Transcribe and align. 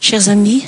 chers 0.00 0.28
amis 0.28 0.64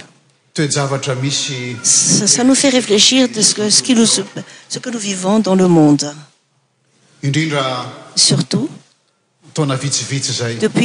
ça 0.57 2.45
nous 2.45 2.55
fait 2.55 2.69
réfléchir 2.69 3.29
ce 3.35 4.79
que 4.81 4.91
nous 4.91 4.99
vivons 4.99 5.39
dans 5.41 5.55
le 5.55 5.67
monde 5.67 6.15
surtoudeuis 8.17 8.69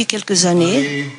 quelques 0.06 0.46
annéeêoi 0.46 1.12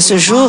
ceo 0.00 0.48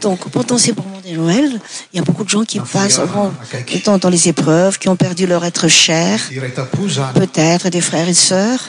donc 0.00 0.28
pendant 0.30 0.58
ces 0.58 0.72
bonmonde 0.72 1.02
noël 1.12 1.60
il 1.92 1.96
y 1.96 1.98
a 1.98 2.02
beaucoup 2.04 2.22
de 2.22 2.28
gens 2.28 2.44
qui 2.44 2.60
fassent 2.64 3.00
dans 4.00 4.08
les 4.10 4.28
épreuves 4.28 4.78
qui 4.78 4.88
ont 4.88 4.94
perdu 4.96 5.26
leur 5.26 5.44
être 5.44 5.66
cher 5.66 6.20
peut-être 7.14 7.68
des 7.68 7.80
frères 7.80 8.08
et 8.08 8.14
sœurs 8.14 8.60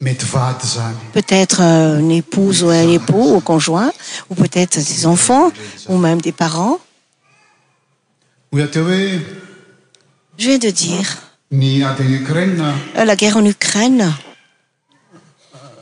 peut-être 0.00 1.60
euh, 1.60 1.98
un 1.98 2.08
épouse 2.08 2.62
ou 2.62 2.68
un 2.70 2.88
époux 2.88 3.34
au 3.34 3.40
conjoint 3.40 3.92
ou 4.30 4.34
peut-être 4.34 4.78
des 4.78 5.06
enfants 5.06 5.50
ou 5.88 5.98
même 5.98 6.22
des 6.22 6.32
parents 6.32 6.78
je 8.52 8.62
viens 10.40 10.58
de 10.58 10.70
dire 10.70 11.18
euh, 11.52 13.04
la 13.04 13.16
guerre 13.16 13.36
en 13.36 13.44
ukraine 13.44 14.10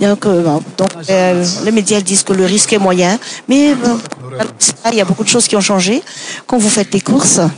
Ah, 0.00 0.14
euh, 1.10 1.44
les 1.64 1.72
média 1.72 2.00
dise 2.00 2.22
que 2.22 2.32
le 2.32 2.44
risque 2.44 2.72
est 2.72 2.78
moyen 2.78 3.18
mais 3.48 3.72
euh, 3.72 3.76
i 4.92 4.94
y 4.96 5.00
a 5.00 5.04
beaucoup 5.04 5.24
de 5.24 5.28
choses 5.28 5.48
qui 5.48 5.56
ont 5.56 5.60
changé 5.60 6.02
quand 6.46 6.56
vous 6.56 6.68
faites 6.68 6.92
les 6.94 7.00
coursestsy 7.00 7.50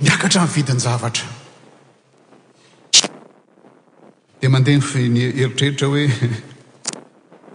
iyiiaatra 0.00 0.46
vidiny 0.54 0.80
zavatra 0.80 1.26
de 4.42 4.48
mandeha 4.48 4.80
y 4.94 5.40
heritreritra 5.42 5.86
hoe 5.86 6.06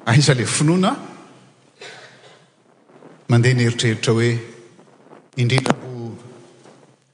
aa 0.06 0.14
ah, 0.30 0.34
le 0.40 0.46
finona 0.46 0.92
mandeha 3.30 3.54
ny 3.54 3.64
heritreritra 3.66 4.14
oe 4.14 4.30
indri 5.38 5.58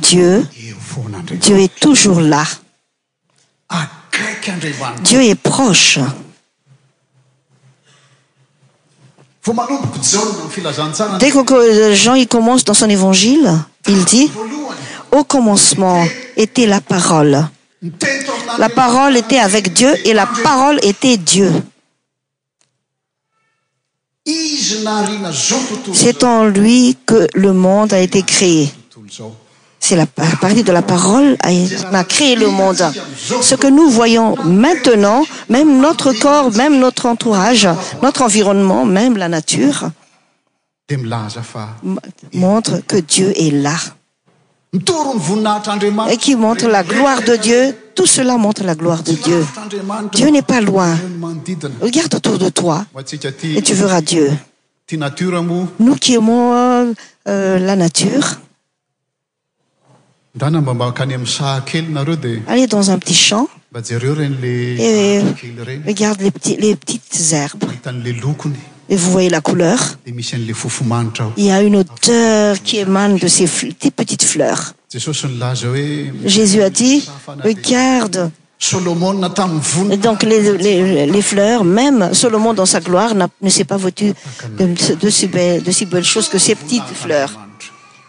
dieu 0.00 0.46
dieu 1.40 1.58
est 1.60 1.74
toujours 1.80 2.20
là 2.20 2.44
dieu 5.02 5.22
est 5.22 5.34
prochedès 5.34 6.06
qe 11.46 11.92
gen 11.94 12.16
i 12.16 12.26
commence 12.26 12.64
dans 12.64 12.74
son 12.74 12.88
évangile 12.90 13.50
il 13.88 14.04
dit 14.04 14.30
au 15.12 15.24
commencement 15.24 16.04
était 16.36 16.66
la 16.66 16.80
parole 16.80 17.48
la 18.58 18.68
parole 18.68 19.16
était 19.16 19.38
avec 19.38 19.72
dieu 19.72 19.94
et 20.06 20.12
la 20.12 20.26
parole 20.44 20.78
était 20.84 21.16
dieu 21.16 21.50
c'est 25.92 26.24
en 26.24 26.46
lui 26.46 26.96
que 27.06 27.26
le 27.34 27.52
monde 27.52 27.92
a 27.92 28.00
été 28.00 28.22
créé 28.22 28.70
c'est 29.78 30.04
partie 30.40 30.64
de 30.64 30.72
la 30.72 30.82
parole 30.82 31.36
a 31.92 32.04
créé 32.04 32.34
le 32.34 32.48
monde 32.48 32.82
ce 33.40 33.54
que 33.54 33.68
nous 33.68 33.88
voyons 33.88 34.34
maintenant 34.44 35.24
même 35.48 35.80
notre 35.80 36.12
corps 36.14 36.50
même 36.52 36.78
notre 36.80 37.06
entourage 37.06 37.68
notre 38.02 38.22
environnement 38.22 38.84
même 38.84 39.16
la 39.16 39.28
nature 39.28 39.90
montre 42.34 42.78
que 42.86 42.96
dieu 42.96 43.32
est 43.36 43.52
làe 43.52 43.94
qui 46.20 46.34
montre 46.34 46.66
la 46.66 46.82
gloire 46.82 47.22
de 47.22 47.36
dieu 47.36 47.74
aoi 47.98 48.54
de 48.62 48.74
diu 49.12 49.40
dieu 50.12 50.28
n'est 50.28 50.42
pas 50.50 50.62
oin 50.70 50.98
regard 51.80 52.08
autour 52.14 52.38
de 52.38 52.48
toie 52.50 52.86
tu 53.64 53.74
veuras 53.74 54.00
dieu 54.00 54.32
nous 55.78 55.96
qi 55.96 56.16
amos 56.16 56.52
euh, 57.28 57.58
lalle 57.58 57.88
dans 62.76 62.88
un 62.90 62.98
peti 62.98 63.34
hamrega 63.34 66.12
les 66.64 66.76
petites 66.76 67.32
herbes 67.32 67.64
vous 68.94 69.10
voyez 69.10 69.28
la 69.30 69.40
couleur 69.40 69.78
oh. 70.08 70.12
il 71.36 71.44
y 71.44 71.50
a 71.50 71.62
une 71.62 71.76
adeur 71.76 72.62
qui 72.62 72.78
émane 72.78 73.16
de 73.16 73.26
ces 73.28 73.46
petites 73.94 74.24
fleurs 74.24 74.74
jésus 76.24 76.62
a 76.62 76.70
dit 76.70 77.02
regarde 77.42 78.30
donc 80.02 80.22
les 80.22 81.22
fleurs 81.22 81.64
même 81.64 82.14
solomon 82.14 82.54
dans 82.54 82.66
sa 82.66 82.80
gloire 82.80 83.12
ne 83.14 83.48
s'est 83.50 83.64
pas 83.64 83.76
vêtu 83.76 84.12
de 84.58 85.10
si 85.10 85.26
belles 85.86 86.04
choses 86.04 86.28
que 86.28 86.38
ces 86.38 86.54
petites 86.54 86.86
fleurs 86.94 87.32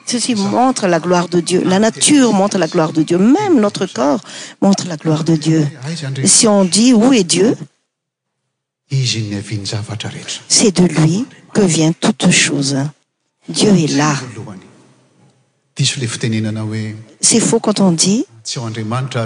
ceci 0.06 0.35
montre 0.35 0.88
la 0.88 1.00
gloire 1.00 1.27
de 1.27 1.41
dieu 1.41 1.63
la 1.65 1.79
nature 1.79 2.33
montre 2.33 2.57
la 2.57 2.68
gloire 2.68 2.94
de 2.94 3.01
dieu 3.01 3.18
même 3.18 3.59
notre 3.59 3.88
corp 3.88 4.21
montre 4.62 4.88
la 4.88 4.95
gloire 4.95 5.24
de 5.24 5.35
dieu 5.35 5.68
si 6.24 6.47
on 6.47 6.63
dit 6.63 6.94
où 6.94 7.12
est 7.12 7.24
dieu 7.25 7.56
c'est 10.48 10.75
de 10.78 10.86
lui 10.88 11.25
que 11.54 11.62
vient 11.62 11.94
toute 11.94 12.30
chose 12.31 12.78
dieu 13.50 13.69
est 13.75 13.94
là 13.95 14.16
c'est 17.22 17.39
faux 17.39 17.60
quand 17.60 17.80
on 17.81 17.92
dit 17.92 18.25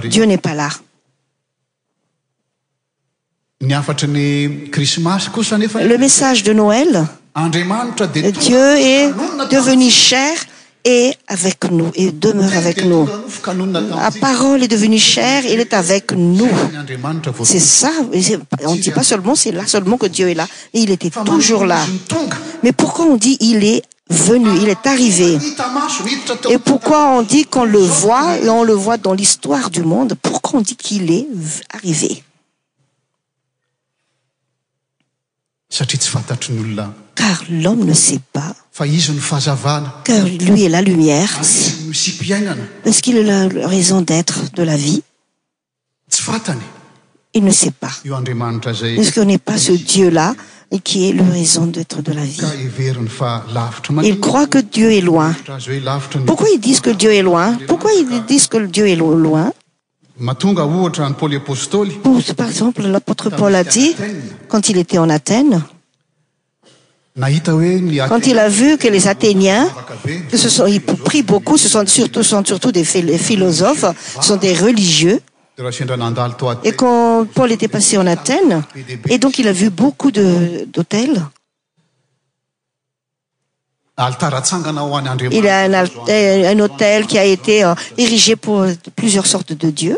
dieu 0.10 0.24
n'est 0.26 0.38
pas 0.40 0.56
làle 0.56 0.72
message 6.00 6.42
de 6.44 6.54
noëladrimat 6.54 7.86
dieu 8.50 8.68
est 8.80 9.12
devenu 9.52 9.92
cher 9.92 10.34
avec 11.28 11.70
nous 11.72 11.92
i 11.96 12.12
demeure 12.12 12.56
avec 12.58 12.84
nous 12.86 13.08
la 13.72 14.12
parole 14.20 14.64
est 14.64 14.68
devenue 14.68 14.98
cher 14.98 15.46
il 15.46 15.60
est 15.60 15.74
avec 15.74 16.12
nous 16.14 16.50
c'est 17.44 17.60
ça 17.60 17.92
on 18.66 18.76
dit 18.76 18.92
pas 18.92 19.04
seulement 19.04 19.36
c'est 19.36 19.52
là 19.52 19.66
seulement 19.68 19.98
que 19.98 20.08
dieu 20.08 20.30
est 20.30 20.34
là 20.34 20.48
il 20.74 20.90
était 20.90 21.12
toujours 21.26 21.66
là 21.66 21.80
mais 22.64 22.72
pourquoi 22.72 23.06
on 23.06 23.16
dit 23.16 23.38
il 23.42 23.64
est 23.64 23.84
venu 24.10 24.50
il 24.62 24.70
est 24.70 24.88
arrivé 24.88 25.38
et 26.50 26.58
pourquoi 26.58 27.08
on 27.12 27.22
dit 27.22 27.46
qu'on 27.46 27.66
le 27.66 27.80
voit 27.80 28.38
t 28.38 28.50
on 28.50 28.64
le 28.64 28.74
voit 28.74 28.98
dans 28.98 29.14
l'histoire 29.14 29.70
du 29.70 29.84
monde 29.84 30.16
pourquoi 30.20 30.60
on 30.60 30.64
dit 30.64 30.76
qu'il 30.76 31.12
est 31.12 31.28
arrivé 31.72 32.24
car 37.16 37.44
l'homme 37.52 37.86
ne 37.86 37.94
sait 37.94 38.20
pas 38.34 38.56
lui 40.40 40.64
est 40.64 40.70
la 40.70 40.82
lumière 40.82 41.30
ah, 41.38 41.42
ece 42.86 43.02
qu'il 43.02 43.18
et 43.18 43.24
le 43.24 43.66
raison 43.66 44.02
d'être 44.02 44.40
de 44.54 44.64
la 44.64 44.78
vie 44.78 45.04
il 47.34 47.44
ne 47.46 47.52
sait 47.52 47.72
pasece 47.72 49.12
que 49.12 49.20
n'est 49.22 49.38
pas 49.38 49.58
ce 49.58 49.72
dieu 49.74 50.10
là 50.10 50.34
qui 50.86 51.10
est 51.10 51.12
le 51.12 51.24
raison 51.30 51.66
d'être 51.66 52.02
de 52.02 52.14
la 52.14 52.24
vieil 52.24 54.20
croit 54.22 54.48
que 54.48 54.60
dieu 54.60 54.92
est 54.94 55.02
loin 55.02 55.36
ouqi 56.30 56.46
ils 56.54 56.60
dient 56.62 56.80
que 56.80 56.92
dieu 56.92 57.12
est 57.14 57.24
loin 57.24 57.58
pourquoi 57.68 57.92
ils 57.92 58.24
disent 58.26 58.48
que 58.48 58.58
dieu 58.66 58.88
est 58.88 58.96
loinpar 58.96 59.50
exemple 62.48 62.82
lpôtre 62.88 63.30
paul 63.32 63.54
a 63.56 63.64
dit 63.66 63.96
quand 64.48 64.70
il 64.70 64.78
était 64.78 64.98
en 64.98 65.10
hèn 65.10 65.62
quand 67.16 68.22
il 68.26 68.40
a 68.40 68.48
vu 68.50 68.78
que 68.78 68.88
les 68.88 69.06
athéniens 69.10 69.70
prie 71.04 71.22
beaucoup 71.24 71.58
sont 71.58 71.86
surtout 71.86 72.72
des 72.72 72.86
philosophes 72.86 73.84
ce 74.16 74.24
sont 74.28 74.38
des 74.38 74.54
religieux 74.56 75.20
et 76.64 76.72
qud 76.72 77.28
paul 77.36 77.52
était 77.52 77.68
passé 77.68 77.98
en 77.98 78.08
athène 78.08 78.64
et 79.10 79.18
donc 79.18 79.40
il 79.40 79.48
a 79.50 79.52
vu 79.52 79.70
beaucoup 79.70 80.10
d'hatelsil 80.12 81.22
un 83.98 84.12
hatel 85.78 87.08
qui 87.08 87.18
a 87.20 87.26
été 87.26 87.66
euh, 87.66 87.76
érigé 87.98 88.38
pour 88.38 88.66
plusieurs 88.96 89.26
sortes 89.28 89.52
de 89.52 89.70
dieux 89.70 89.98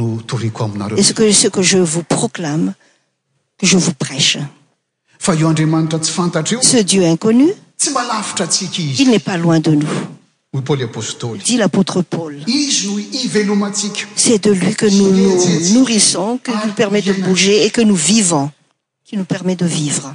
e 0.00 1.32
ce 1.32 1.48
que 1.48 1.62
je 1.62 1.78
vous 1.78 2.02
proclame 2.02 2.74
que 3.58 3.66
je 3.66 3.76
vous 3.78 3.94
prêche 3.94 4.38
fa 5.18 5.34
umatr 5.34 5.98
y 6.02 6.60
f 6.60 6.62
ce 6.62 6.82
dieu 6.82 7.04
inconnuil 7.04 7.54
n'est 9.06 9.18
pas 9.20 9.36
loin 9.36 9.60
de 9.60 9.70
nous 9.70 11.38
dit 11.44 11.56
l'apôtre 11.56 12.02
paul 12.02 12.36
c'est 14.16 14.42
de 14.44 14.50
lui 14.50 14.74
que 14.74 14.86
nous 14.86 15.10
nos 15.12 15.68
nourrissons 15.78 16.40
qui 16.42 16.50
nous 16.66 16.72
permet 16.74 17.02
de 17.02 17.12
bouger 17.12 17.64
et 17.64 17.70
que 17.70 17.80
nous 17.82 17.96
vivons 17.96 18.50
qui 19.04 19.16
nous 19.16 19.24
permet 19.24 19.54
de 19.56 19.66
vivre 19.66 20.14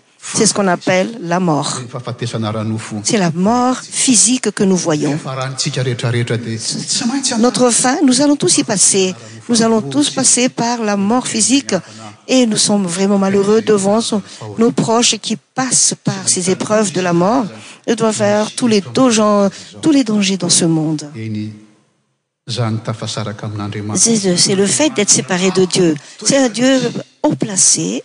c'est 0.21 0.45
ce 0.45 0.53
qu'on 0.53 0.67
appelle 0.67 1.17
la 1.21 1.39
mort 1.39 1.79
c'est 3.03 3.17
la 3.17 3.31
mort 3.31 3.77
physique 3.77 4.51
que 4.51 4.63
nous 4.63 4.75
voyons 4.75 5.17
notre 7.39 7.71
fain 7.71 7.97
nous 8.05 8.21
allons 8.21 8.35
tous 8.35 8.57
y 8.59 8.63
passer 8.63 9.13
nous 9.49 9.61
allons 9.63 9.81
tous 9.81 10.09
passer 10.09 10.49
par 10.49 10.81
la 10.83 10.95
mort 10.95 11.27
physique 11.27 11.75
et 12.27 12.45
nous 12.45 12.57
sommes 12.57 12.85
vraiment 12.85 13.17
malheureux 13.17 13.61
devant 13.61 13.99
nos 14.57 14.71
proches 14.71 15.17
qui 15.17 15.35
passent 15.37 15.95
par 16.03 16.27
ces 16.29 16.49
épreuves 16.51 16.91
de 16.93 17.01
la 17.01 17.11
mort 17.13 17.45
dr 17.87 18.51
tous 18.55 18.67
les 18.67 18.81
dangers 18.81 20.37
dans 20.37 20.49
ce 20.49 20.65
monde 20.65 21.09
c'est 22.47 24.55
le 24.55 24.65
fait 24.67 24.89
d'être 24.93 25.09
séparé 25.09 25.51
de 25.51 25.65
dieu 25.65 25.95
c'est 26.23 26.37
un 26.37 26.49
dieu 26.49 26.79
auplacé 27.23 28.03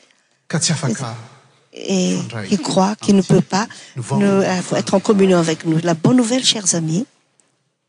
i 1.78 2.58
croit 2.62 2.94
qu'il 2.96 3.16
ne 3.16 3.22
peut 3.22 3.40
pas 3.40 3.66
nous 3.96 4.22
euh, 4.22 4.60
être 4.72 4.94
en 4.94 5.00
communion 5.00 5.38
avec 5.38 5.64
nous 5.64 5.78
la 5.82 5.94
bonne 5.94 6.16
nouvelle 6.16 6.44
chers 6.44 6.74
amise 6.74 7.04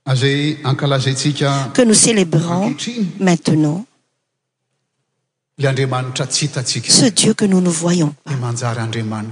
nalaaia 0.05 0.75
que 1.73 1.81
nous 1.83 1.93
célébrons 1.93 2.75
maintenant 3.19 3.85
le 5.57 5.67
andriamantra 5.67 6.27
titai 6.27 6.61
ce 6.87 7.05
dieu 7.05 7.33
que 7.33 7.45
nous 7.45 7.61
nous 7.61 7.71
voyonsd 7.71 8.13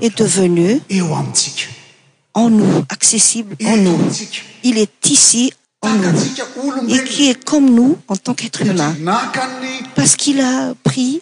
est 0.02 0.18
devenu 0.18 0.72
amica 0.90 1.32
en 2.34 2.50
nous 2.50 2.84
accessible 2.90 3.56
en 3.66 3.78
nous 3.78 4.00
il 4.64 4.78
est 4.78 5.10
ici 5.10 5.52
en 5.82 5.94
nous 5.96 6.90
et 6.96 7.04
qui 7.04 7.30
est 7.30 7.44
comme 7.44 7.70
nous 7.74 7.98
en 8.08 8.16
tant 8.16 8.34
qu'être 8.34 8.62
humain 8.62 8.96
parce 9.96 10.16
qu'il 10.16 10.40
a 10.40 10.74
pris 10.84 11.22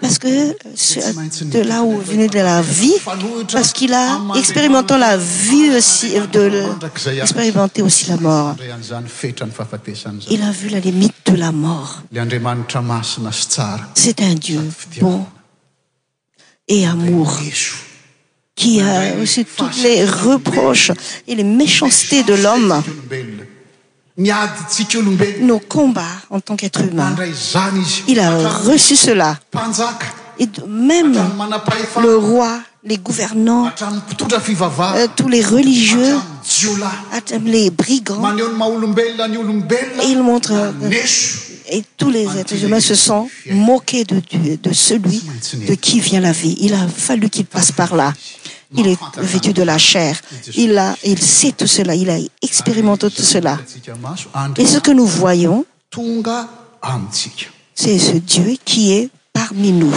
parce 0.00 0.18
que 0.18 0.56
c'est 0.74 1.14
de 1.50 1.60
là 1.60 1.82
où 1.82 1.98
venait 1.98 2.28
de 2.28 2.38
la 2.38 2.62
vie 2.62 2.94
parce 3.52 3.72
qu'il 3.74 3.92
a 3.92 4.18
expérimenta 4.36 4.96
la 4.96 5.16
vu 5.18 5.76
auside 5.76 6.28
expérimenter 7.20 7.82
aussi 7.82 8.06
la 8.08 8.16
mort 8.16 8.56
il 10.30 10.42
a 10.42 10.50
vu 10.50 10.68
la 10.70 10.80
limite 10.80 11.14
de 11.26 11.34
la 11.36 11.52
mortc'est 11.52 14.22
un 14.22 14.34
dieu 14.34 14.64
bon 15.00 15.24
et 16.66 16.86
amour 16.86 17.40
qui 18.54 18.80
a 18.80 19.12
reçu 19.18 19.44
toutes 19.44 19.82
les 19.82 20.04
reproches 20.06 20.92
et 21.28 21.34
les 21.34 21.44
méchancetés 21.44 22.22
de 22.22 22.32
l'homme 22.34 22.82
nos 24.16 25.58
combats 25.60 26.04
en 26.30 26.40
tant 26.40 26.56
qu'être 26.56 26.82
humain 26.82 27.14
il 28.08 28.20
a 28.20 28.30
reçu 28.64 28.96
celae 28.96 29.36
mêmele 30.68 31.20
roi 32.04 32.58
les 32.84 32.98
gouvernants 32.98 33.66
euh, 33.68 35.04
tous 35.16 35.28
les 35.28 35.42
religieux 35.42 36.18
les 37.44 37.70
brigands 37.70 38.22
il 40.02 40.18
onre 40.20 40.72
et 41.74 41.84
tous 41.96 42.10
les 42.10 42.26
êtres 42.38 42.62
humains 42.62 42.80
se 42.80 42.94
sont 42.94 43.30
moqués 43.50 44.04
de 44.04 44.16
ede 44.44 44.74
celui 44.74 45.22
de 45.68 45.74
qui 45.74 46.00
vient 46.00 46.20
la 46.20 46.32
vie 46.32 46.56
il 46.60 46.74
a 46.74 46.86
fallu 46.88 47.30
qu'il 47.30 47.46
passe 47.46 47.72
par 47.72 47.94
là 47.96 48.12
i 48.74 48.80
est 48.80 48.84
le 49.16 49.22
vêtu 49.26 49.52
de 49.52 49.62
la 49.62 49.78
chair 49.78 50.20
il 50.56 50.76
a 50.78 50.96
il 51.04 51.18
sait 51.22 51.52
tout 51.52 51.66
cela 51.66 51.94
il 51.94 52.08
a 52.10 52.18
expérimenté 52.40 53.10
tout 53.10 53.22
cela 53.22 53.58
et 54.56 54.66
ce 54.66 54.78
que 54.78 54.90
nous 54.90 55.06
voyons 55.06 55.64
c'est 57.74 57.98
ce 57.98 58.16
dieu 58.16 58.56
qui 58.64 58.92
est 58.92 59.10
parmi 59.32 59.72
nous 59.72 59.92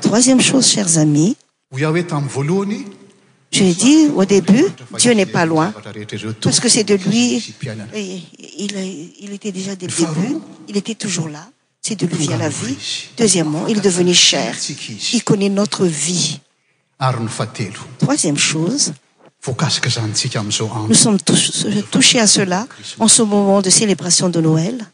troisième 0.00 0.40
chose 0.40 0.66
chers 0.66 0.98
amis 0.98 1.36
je 1.74 3.62
lai 3.62 3.74
dit 3.74 4.08
au 4.14 4.24
début 4.24 4.64
dieu 4.98 5.12
n'est 5.12 5.26
pas 5.26 5.44
loin 5.46 5.74
parce 6.40 6.58
que 6.60 6.68
c'est 6.68 6.84
de 6.84 6.94
lui 6.94 7.54
eh, 7.94 8.18
il 8.58 9.32
était 9.32 9.52
déjà 9.52 9.74
dès 9.76 9.86
le 9.88 9.92
début 9.92 10.36
il 10.68 10.76
était 10.76 10.94
toujours 10.94 11.28
là 11.28 11.46
c'est 11.82 11.96
de 12.00 12.06
lui 12.06 12.32
à 12.32 12.36
la 12.36 12.48
vie 12.48 12.76
deuxièmement 13.18 13.66
il 13.68 13.78
est 13.78 13.86
devenu 13.92 14.14
cher 14.14 14.54
i 15.12 15.20
connaît 15.20 15.48
notre 15.50 15.84
vie 15.86 16.40
arny 16.98 17.28
fat 17.28 17.50
troisième 17.98 18.36
chosevocask 18.38 19.88
zantsica 19.88 20.40
amzaonous 20.40 20.94
sommes 20.94 21.18
touchés 21.20 22.20
à 22.20 22.26
cela 22.26 22.66
en 22.98 23.08
ce 23.08 23.22
moment 23.22 23.60
de 23.62 23.68
célébration 23.70 24.28
de 24.30 24.40
noël 24.40 24.86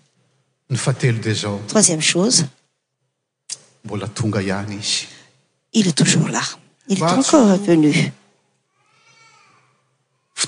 ny 0.70 0.76
fatel 0.76 1.20
dea 1.20 1.48
troisième 1.68 2.00
chose 2.00 2.46
mbola 3.84 4.08
tonga 4.08 4.40
any 4.58 4.76
izy 4.78 5.06
il 5.72 5.86
est 5.88 5.92
toujours 5.96 6.28
là 6.28 6.42
il 6.88 6.98
est 6.98 7.02
encore 7.02 7.56
venu 7.58 8.12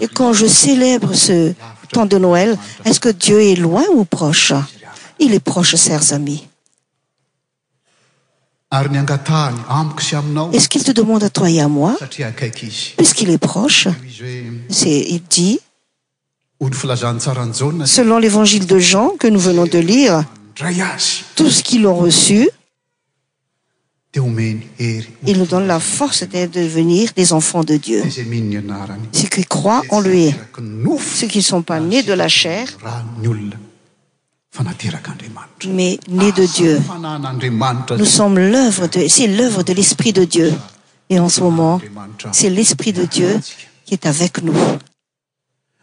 et 0.00 0.08
quand 0.12 0.32
je 0.32 0.46
célèbre 0.46 1.14
ce 1.14 1.54
temps 1.92 2.06
de 2.06 2.18
noël 2.18 2.58
est-ce 2.84 3.00
que 3.00 3.10
dieu 3.10 3.40
est 3.40 3.54
loin 3.54 3.84
ou 3.94 4.04
proche 4.04 4.52
il 5.20 5.34
est 5.34 5.40
proche 5.40 5.76
chers 5.76 6.12
amis 6.12 6.46
est-ce 8.72 10.68
qu'il 10.68 10.82
te 10.84 10.90
demande 10.92 11.22
à 11.22 11.30
to 11.30 11.46
et 11.46 11.60
à 11.60 11.68
moi 11.68 11.96
puisqu'il 12.96 13.30
est 13.30 13.38
proche 13.38 13.86
euh, 13.86 14.50
c'est 14.68 14.98
il 15.08 15.22
dit 15.22 15.58
selon 17.86 18.18
l'évangile 18.18 18.66
de 18.66 18.78
jean 18.78 19.10
que 19.18 19.28
nous 19.28 19.40
venons 19.40 19.64
de 19.66 19.78
lire 19.78 20.24
tout 21.36 21.48
ce 21.50 21.62
qu'il 21.62 21.86
ont 21.86 21.94
reçu 21.94 22.48
il 24.14 25.36
nous 25.36 25.44
donne 25.46 25.66
la 25.66 25.80
force 25.80 26.22
dête 26.24 26.50
devenir 26.52 27.10
des 27.14 27.30
enfants 27.34 27.62
de 27.62 27.76
dieu 27.76 28.02
ce 28.10 29.26
qui 29.26 29.44
croiet 29.44 29.82
en 29.90 30.00
lui 30.00 30.24
est 30.28 30.34
ce 31.14 31.26
qui 31.26 31.38
ne 31.38 31.42
sont 31.44 31.60
pas 31.62 31.78
nés 31.78 32.02
de 32.02 32.14
la 32.14 32.26
chair 32.26 32.68
mais 35.68 35.98
nés 36.08 36.32
de 36.32 36.42
ah, 36.42 36.48
dieu 36.56 36.80
nous 37.98 38.06
sommes 38.06 38.38
l'euvre 38.38 38.88
c'est 39.08 39.26
l'œuvre 39.26 39.62
de 39.62 39.74
l'esprit 39.74 40.14
de 40.14 40.24
dieu 40.24 40.54
et 41.10 41.18
en 41.20 41.28
ce 41.28 41.42
moment 41.42 41.78
c'est 42.32 42.48
l'esprit 42.48 42.94
de 42.94 43.04
dieu 43.04 43.38
qui 43.84 43.92
est 43.92 44.06
avec 44.06 44.42
nous 44.42 44.54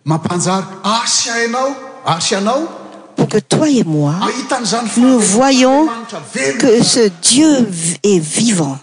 pn 0.04 0.18
coc 0.28 0.32
toi 3.28 3.70
et 3.70 3.84
moi 3.84 4.16
ah, 4.22 4.60
nous 4.98 5.20
voyons 5.20 5.88
que 6.60 6.84
ce 6.84 7.10
dieu 7.22 7.68
est 8.04 8.20
vivantpour 8.20 8.82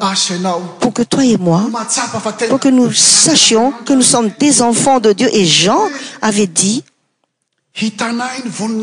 ah, 0.00 0.12
que 0.94 1.02
toi 1.02 1.24
et 1.24 1.36
moi 1.36 1.62
pour 2.48 2.60
que 2.60 2.68
nous 2.68 2.92
sachions 2.92 3.72
que 3.84 3.92
nous 3.92 4.02
sommes 4.02 4.30
des 4.38 4.62
enfants 4.62 5.00
de 5.00 5.12
dieu 5.12 5.28
et 5.34 5.44
jean 5.46 5.88
avait 6.22 6.46
dit 6.46 6.84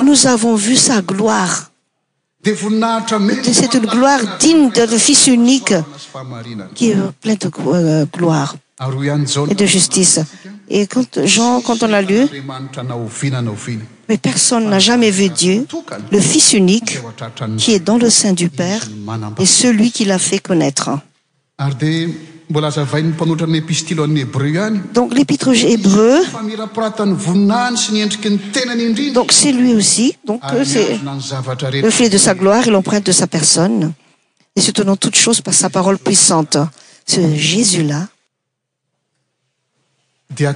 nous 0.03 0.27
avons 0.27 0.55
vu 0.55 0.75
sa 0.75 1.01
gloireqe 1.01 1.63
c'est 2.46 2.62
une 3.74 3.88
gloire 3.88 4.38
digne 4.39 4.69
de 4.72 4.81
le 4.81 4.98
fils 4.98 5.27
unique 5.27 5.74
ah, 5.74 6.22
qui 6.75 6.91
est 6.91 6.98
plein 7.22 7.34
de 7.34 7.51
euh, 7.74 8.05
gloire 8.13 8.55
et 9.50 9.55
de 9.55 9.65
justice 9.65 10.19
et 10.69 10.88
jen 11.25 11.62
quand 11.65 11.81
on 11.84 11.91
a 11.93 12.01
lu 12.01 12.27
mais 14.10 14.18
personne 14.18 14.70
n'a 14.70 14.80
jamais 14.80 15.12
vu 15.12 15.30
dieu 15.30 15.66
le 16.12 16.20
fils 16.20 16.54
unique 16.54 16.98
qui 17.58 17.74
est 17.74 17.80
dans 17.84 17.98
le 17.98 18.10
sein 18.10 18.34
du 18.34 18.50
père 18.50 18.82
et 19.40 19.46
celui 19.46 19.92
qui 19.92 20.06
l'a 20.06 20.20
fait 20.20 20.40
connaîtredonc 20.40 21.02
l'épître 25.16 25.50
hébreu 25.64 26.20
donc 29.14 29.32
c'est 29.32 29.52
lui 29.52 29.74
aussi 29.74 30.16
donc 30.26 30.42
c'esle 30.64 31.92
flet 31.92 32.10
de 32.10 32.18
sa 32.18 32.34
gloire 32.36 32.66
et 32.68 32.72
l'emprunte 32.72 33.06
de 33.06 33.12
sa 33.12 33.28
personne 33.28 33.94
et 34.56 34.62
seutenant 34.62 34.96
toute 34.96 35.16
choses 35.16 35.42
par 35.42 35.54
sa 35.54 35.70
parole 35.70 35.98
puissante 35.98 36.58
ce 37.06 37.36
jésus-là 37.36 38.08
Euh, 40.39 40.53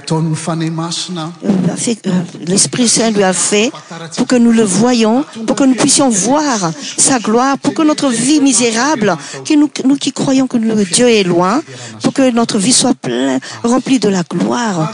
euh, 2.06 2.22
l'esprit 2.46 2.86
saint 2.86 3.10
lui 3.10 3.22
a 3.22 3.32
fait 3.32 3.72
pour 4.16 4.26
que 4.26 4.36
nous 4.36 4.52
le 4.52 4.62
voyons 4.62 5.24
pour 5.46 5.56
que 5.56 5.64
nous 5.64 5.74
puissions 5.74 6.08
voir 6.10 6.70
sa 6.98 7.18
gloire 7.18 7.58
pour 7.58 7.72
que 7.74 7.82
notre 7.82 8.08
vie 8.10 8.40
misérable 8.40 9.16
que 9.44 9.54
nous 9.82 9.96
qui 9.96 10.12
croyons 10.12 10.46
que 10.46 10.58
dieu 10.94 11.08
est 11.08 11.22
loin 11.24 11.62
pour 12.02 12.12
que 12.12 12.30
notre 12.30 12.58
vie 12.58 12.72
soit 12.72 12.94
plei 12.94 13.38
remplie 13.64 13.98
de 13.98 14.08
la 14.10 14.22
gloire 14.24 14.92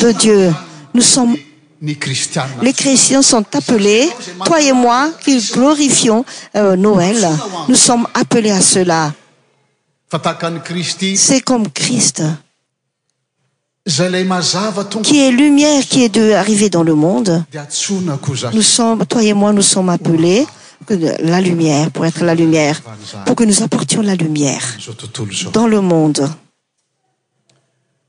de 0.00 0.12
dieu 0.12 0.54
nous 0.94 1.02
sommes 1.02 1.36
les 1.82 2.72
chrétiens 2.72 3.22
sont 3.22 3.44
appelés 3.54 4.08
troi 4.44 4.62
et 4.62 4.72
moi 4.72 5.10
qu'ils 5.24 5.42
glorifions 5.50 6.24
euh, 6.56 6.76
noël 6.76 7.28
nous 7.68 7.74
sommes 7.74 8.06
appelés 8.14 8.52
à 8.52 8.60
cela 8.60 9.12
c'est 11.16 11.40
comme 11.40 11.68
christ 11.68 12.22
qui 15.02 15.18
est 15.20 15.30
lumière 15.32 15.82
qui 15.82 16.04
est 16.04 16.08
de 16.14 16.32
arriver 16.32 16.68
dans 16.70 16.82
le 16.84 16.94
monde 16.94 17.44
toi 19.08 19.22
et 19.22 19.32
moi 19.32 19.52
nous 19.52 19.62
sommes 19.62 19.88
appelés 19.88 20.46
la 21.22 21.40
lumière 21.40 21.90
pour 21.90 22.06
être 22.06 22.24
la 22.24 22.34
lumière 22.34 22.82
pour 23.26 23.34
que 23.36 23.44
nous 23.44 23.62
apportions 23.62 24.02
la 24.02 24.14
lumière 24.14 24.62
dans 25.52 25.66
le 25.66 25.80
monde 25.80 26.28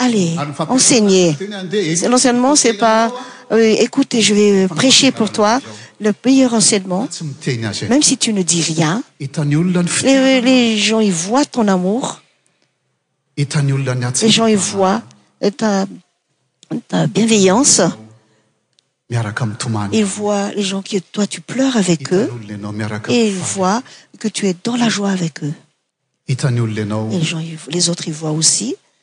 Ah, 0.00 0.06
enseigne 0.68 1.36
l'enseignement 2.08 2.54
c'est 2.54 2.74
pas 2.74 3.12
euh, 3.50 3.58
écoute 3.80 4.14
je 4.20 4.32
vais 4.32 4.64
euh, 4.64 4.68
prêcher 4.68 5.10
pour 5.10 5.32
toi 5.32 5.60
le 6.00 6.12
meilleur 6.24 6.54
enseignement 6.54 7.08
même 7.90 8.02
si 8.04 8.16
tu 8.16 8.32
ne 8.32 8.42
dis 8.42 8.62
rien 8.62 9.02
euh, 9.20 10.40
les 10.40 10.78
gens 10.78 11.00
y 11.00 11.10
voient 11.10 11.44
ton 11.44 11.66
amour 11.66 12.22
les 13.36 13.48
gens 14.30 14.46
yl 14.46 14.56
voient 14.56 15.02
ta 15.56 15.86
bienveillance 17.12 17.80
il 19.10 20.04
voient 20.04 20.52
les 20.52 20.62
gens 20.62 20.82
qi 20.82 21.02
toi 21.02 21.26
tu 21.26 21.40
pleures 21.40 21.76
avec 21.76 22.12
eux 22.12 22.30
et 23.08 23.26
il 23.28 23.34
voient 23.34 23.82
que 24.20 24.28
tu 24.28 24.46
es 24.46 24.54
dans 24.62 24.76
la 24.76 24.88
joie 24.88 25.10
avec 25.10 25.40
euxles 25.42 25.58
autres 27.90 28.06
y 28.06 28.12
voient 28.12 28.30
ausi 28.30 28.76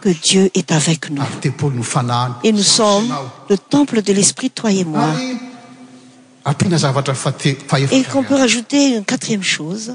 que 0.00 0.08
dieu 0.22 0.50
est 0.54 0.72
avec 0.72 1.10
nous 1.10 1.22
et 2.42 2.52
nous 2.52 2.62
sommes 2.62 3.14
le 3.48 3.58
temple 3.58 4.02
de 4.02 4.12
l'esprit 4.12 4.50
toi 4.50 4.72
et 4.72 4.84
moiet 4.84 5.36
qu'on 8.12 8.24
peut 8.24 8.34
rajouter 8.36 8.96
une 8.96 9.04
quatrième 9.04 9.42
chose 9.42 9.94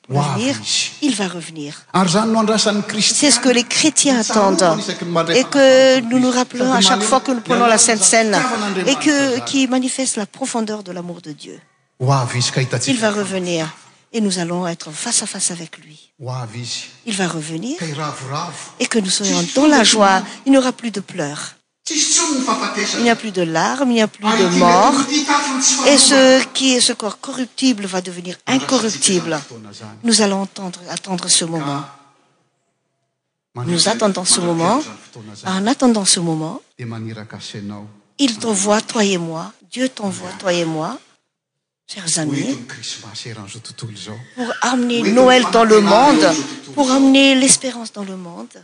il 1.01 1.15
va 1.15 1.27
revenir 1.27 1.83
c'est 2.99 3.31
ce 3.31 3.39
que 3.39 3.49
les 3.49 3.63
chrtiens 3.63 4.19
attendent 4.19 4.63
et 5.33 5.43
que 5.45 5.99
nous 6.01 6.19
nous 6.19 6.31
rappelons 6.31 6.71
à 6.73 6.81
chaqe 6.81 7.01
fois 7.03 7.21
que 7.21 7.31
nous 7.31 7.41
prenons 7.41 7.65
la 7.67 7.77
sant 7.77 7.95
scène 7.97 8.37
et 8.87 8.95
i 9.57 9.67
mnifeste 9.67 10.17
la 10.17 10.25
profondur 10.25 10.83
de 10.83 10.91
l'mou 10.91 11.19
de 11.23 11.31
dieuil 11.31 11.59
va 11.99 12.25
reveir 13.11 13.67
et 14.13 14.19
nous 14.19 14.39
allons 14.39 14.67
être 14.67 14.91
face 14.91 15.23
à 15.23 15.25
fac 15.25 15.43
avec 15.51 15.77
lui 15.77 16.11
il 17.05 17.13
va 17.13 17.25
eveir 17.25 17.35
et 18.81 18.87
que 18.87 18.99
nous 18.99 19.09
soyons 19.17 19.43
dans 19.55 19.67
la 19.67 19.83
joi 19.83 20.21
il 20.45 20.51
n'yaura 20.51 20.73
plus 20.73 20.91
de 20.91 20.99
plur 20.99 21.37
il 21.89 23.01
n'y 23.03 23.09
a 23.09 23.15
plus 23.15 23.31
de 23.31 23.41
larmes 23.41 23.89
il 23.91 23.95
n'y 23.95 24.01
a 24.01 24.07
plus 24.07 24.23
de 24.23 24.57
mort 24.59 24.93
et 25.87 25.97
ce 25.97 26.43
qui 26.53 26.75
est 26.75 26.79
ce 26.81 26.93
corps 26.93 27.19
corruptible 27.19 27.85
va 27.87 28.01
devenir 28.01 28.37
incorruptible 28.45 29.39
nous 30.03 30.21
allons 30.21 30.41
entendre 30.43 30.79
attendre 30.89 31.27
ce 31.27 31.43
moment 31.43 31.83
nous 33.65 33.89
attendons 33.89 34.25
ce 34.25 34.39
moment 34.41 34.81
en 35.45 35.65
attendant 35.67 36.05
ce 36.05 36.19
moment 36.19 36.61
il 38.17 38.37
t'envoie 38.37 38.81
toi 38.81 39.03
et 39.03 39.17
moi 39.17 39.51
dieu 39.71 39.89
t'envoie 39.89 40.29
toi 40.39 40.53
et 40.53 40.65
moi 40.65 40.99
chers 41.91 42.19
amis 42.19 42.57
pour 44.35 44.53
amener 44.71 45.01
noël 45.11 45.43
dans 45.51 45.63
le 45.65 45.81
monde 45.81 46.29
pour 46.75 46.91
amener 46.91 47.33
l'espérance 47.33 47.91
dans 47.91 48.05
le 48.05 48.15
monde 48.17 48.63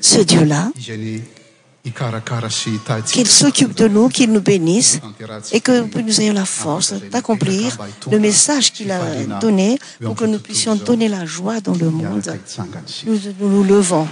ce 0.00 0.20
dieu-là 0.24 0.70
qu'il 3.10 3.26
s'occupe 3.26 3.74
de 3.74 3.88
nous 3.88 4.08
qu'il 4.08 4.30
nous 4.32 4.40
bénissen 4.42 5.00
et 5.52 5.60
que 5.60 5.98
nous 6.02 6.20
ayons 6.20 6.34
la 6.34 6.44
force 6.44 6.92
d'accomplir 7.10 7.76
le 8.10 8.18
message 8.18 8.72
qu'il 8.72 8.90
a 8.90 9.24
donné 9.40 9.78
pour 10.02 10.14
que 10.14 10.24
nous 10.24 10.38
puissions 10.38 10.74
donner 10.74 11.08
la 11.08 11.24
joie 11.26 11.60
dans 11.60 11.74
le 11.74 11.88
mondenous 11.90 12.38
nous 13.40 13.64
levons 13.64 14.08